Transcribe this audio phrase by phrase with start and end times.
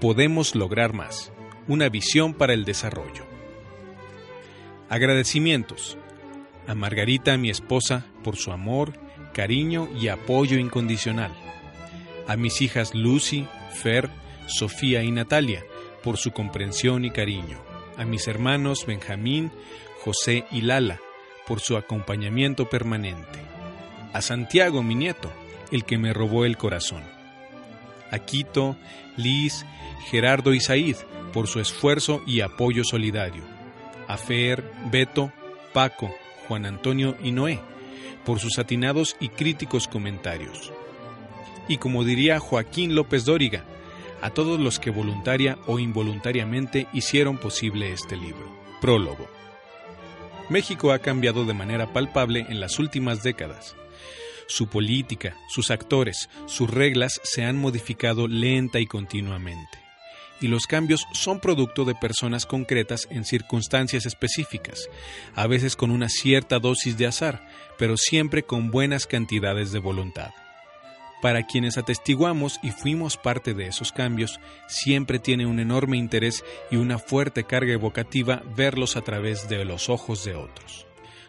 [0.00, 1.30] Podemos lograr más.
[1.68, 3.26] Una visión para el desarrollo.
[4.88, 5.98] Agradecimientos
[6.66, 8.94] a Margarita, mi esposa, por su amor,
[9.34, 11.32] cariño y apoyo incondicional.
[12.26, 14.08] A mis hijas Lucy, Fer,
[14.46, 15.64] Sofía y Natalia,
[16.02, 17.58] por su comprensión y cariño.
[17.98, 19.52] A mis hermanos Benjamín,
[20.02, 20.98] José y Lala,
[21.46, 23.38] por su acompañamiento permanente.
[24.14, 25.30] A Santiago, mi nieto,
[25.70, 27.19] el que me robó el corazón.
[28.10, 28.76] A Quito,
[29.16, 29.64] Liz,
[30.10, 30.96] Gerardo y Said,
[31.32, 33.44] por su esfuerzo y apoyo solidario.
[34.08, 35.32] A Fer, Beto,
[35.72, 36.14] Paco,
[36.48, 37.60] Juan Antonio y Noé,
[38.24, 40.72] por sus atinados y críticos comentarios.
[41.68, 43.64] Y como diría Joaquín López Dóriga,
[44.22, 48.50] a todos los que voluntaria o involuntariamente hicieron posible este libro.
[48.80, 49.28] Prólogo.
[50.48, 53.76] México ha cambiado de manera palpable en las últimas décadas.
[54.50, 59.78] Su política, sus actores, sus reglas se han modificado lenta y continuamente.
[60.40, 64.88] Y los cambios son producto de personas concretas en circunstancias específicas,
[65.36, 67.46] a veces con una cierta dosis de azar,
[67.78, 70.32] pero siempre con buenas cantidades de voluntad.
[71.22, 76.76] Para quienes atestiguamos y fuimos parte de esos cambios, siempre tiene un enorme interés y
[76.76, 80.88] una fuerte carga evocativa verlos a través de los ojos de otros.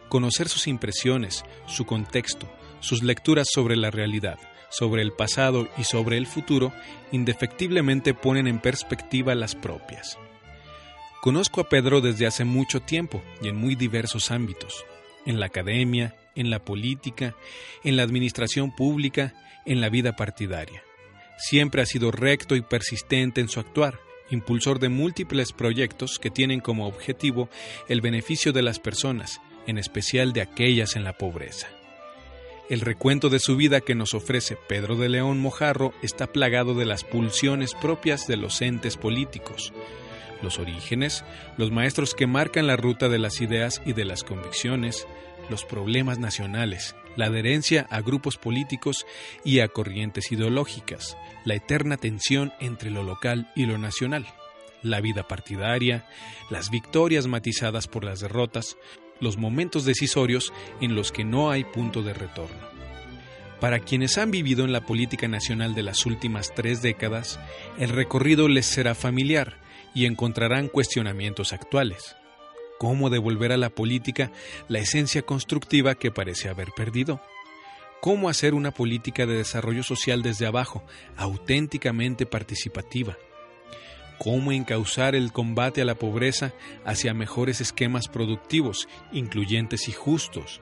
[0.09, 4.37] Conocer sus impresiones, su contexto, sus lecturas sobre la realidad,
[4.69, 6.73] sobre el pasado y sobre el futuro,
[7.11, 10.17] indefectiblemente ponen en perspectiva las propias.
[11.21, 14.85] Conozco a Pedro desde hace mucho tiempo y en muy diversos ámbitos,
[15.25, 17.35] en la academia, en la política,
[17.83, 19.33] en la administración pública,
[19.65, 20.81] en la vida partidaria.
[21.37, 23.99] Siempre ha sido recto y persistente en su actuar,
[24.31, 27.49] impulsor de múltiples proyectos que tienen como objetivo
[27.87, 31.67] el beneficio de las personas, en especial de aquellas en la pobreza.
[32.69, 36.85] El recuento de su vida que nos ofrece Pedro de León Mojarro está plagado de
[36.85, 39.73] las pulsiones propias de los entes políticos,
[40.41, 41.25] los orígenes,
[41.57, 45.05] los maestros que marcan la ruta de las ideas y de las convicciones,
[45.49, 49.05] los problemas nacionales, la adherencia a grupos políticos
[49.43, 54.25] y a corrientes ideológicas, la eterna tensión entre lo local y lo nacional,
[54.81, 56.07] la vida partidaria,
[56.49, 58.77] las victorias matizadas por las derrotas,
[59.21, 60.51] los momentos decisorios
[60.81, 62.71] en los que no hay punto de retorno.
[63.61, 67.39] Para quienes han vivido en la política nacional de las últimas tres décadas,
[67.77, 69.57] el recorrido les será familiar
[69.93, 72.15] y encontrarán cuestionamientos actuales
[72.81, 74.31] cómo devolver a la política
[74.67, 77.21] la esencia constructiva que parece haber perdido.
[78.01, 80.83] Cómo hacer una política de desarrollo social desde abajo,
[81.15, 83.19] auténticamente participativa.
[84.23, 86.53] Cómo encauzar el combate a la pobreza
[86.85, 90.61] hacia mejores esquemas productivos, incluyentes y justos.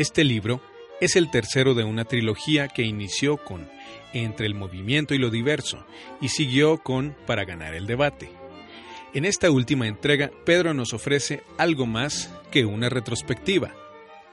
[0.00, 0.60] Este libro
[1.00, 3.70] es el tercero de una trilogía que inició con
[4.12, 5.86] Entre el movimiento y lo diverso
[6.20, 8.28] y siguió con Para ganar el debate.
[9.14, 13.72] En esta última entrega, Pedro nos ofrece algo más que una retrospectiva.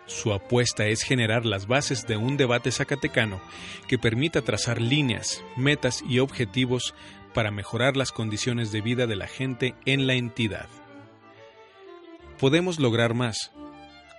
[0.07, 3.39] Su apuesta es generar las bases de un debate zacatecano
[3.87, 6.95] que permita trazar líneas, metas y objetivos
[7.35, 10.67] para mejorar las condiciones de vida de la gente en la entidad.
[12.39, 13.51] Podemos lograr más,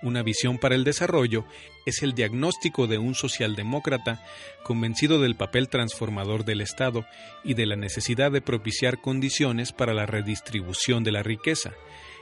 [0.03, 1.43] una visión para el desarrollo
[1.87, 4.23] es el diagnóstico de un socialdemócrata
[4.63, 7.05] convencido del papel transformador del Estado
[7.43, 11.73] y de la necesidad de propiciar condiciones para la redistribución de la riqueza,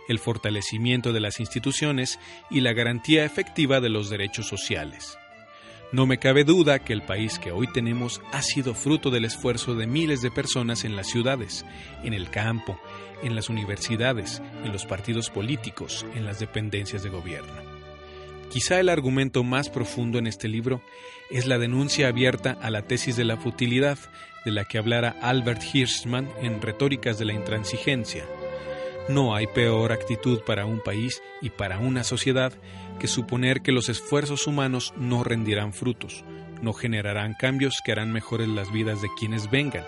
[0.07, 2.19] el fortalecimiento de las instituciones
[2.49, 5.17] y la garantía efectiva de los derechos sociales.
[5.91, 9.75] No me cabe duda que el país que hoy tenemos ha sido fruto del esfuerzo
[9.75, 11.65] de miles de personas en las ciudades,
[12.03, 12.79] en el campo,
[13.23, 17.53] en las universidades, en los partidos políticos, en las dependencias de gobierno.
[18.51, 20.81] Quizá el argumento más profundo en este libro
[21.29, 23.97] es la denuncia abierta a la tesis de la futilidad
[24.43, 28.25] de la que hablara Albert Hirschman en Retóricas de la Intransigencia.
[29.07, 32.53] No hay peor actitud para un país y para una sociedad
[32.99, 36.23] que suponer que los esfuerzos humanos no rendirán frutos,
[36.61, 39.83] no generarán cambios que harán mejores las vidas de quienes vengan.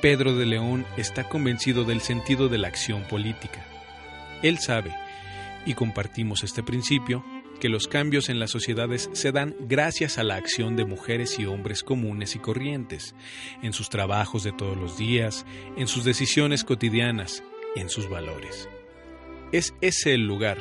[0.00, 3.64] Pedro de León está convencido del sentido de la acción política.
[4.42, 4.94] Él sabe,
[5.64, 7.24] y compartimos este principio,
[7.60, 11.46] que los cambios en las sociedades se dan gracias a la acción de mujeres y
[11.46, 13.14] hombres comunes y corrientes,
[13.62, 15.46] en sus trabajos de todos los días,
[15.76, 17.42] en sus decisiones cotidianas,
[17.76, 18.68] en sus valores.
[19.52, 20.58] Es ese el lugar,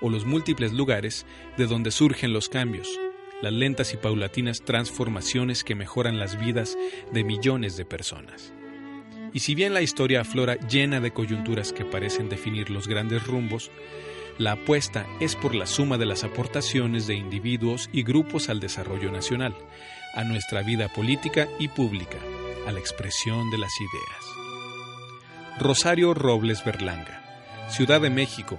[0.00, 1.26] o los múltiples lugares,
[1.56, 2.88] de donde surgen los cambios,
[3.42, 6.76] las lentas y paulatinas transformaciones que mejoran las vidas
[7.12, 8.52] de millones de personas.
[9.32, 13.70] Y si bien la historia aflora llena de coyunturas que parecen definir los grandes rumbos,
[14.38, 19.10] la apuesta es por la suma de las aportaciones de individuos y grupos al desarrollo
[19.10, 19.54] nacional,
[20.14, 22.18] a nuestra vida política y pública,
[22.66, 25.58] a la expresión de las ideas.
[25.58, 27.22] Rosario Robles Berlanga,
[27.68, 28.58] Ciudad de México,